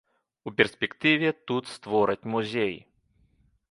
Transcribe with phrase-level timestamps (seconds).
[0.51, 2.75] У перспектыве тут створаць музей.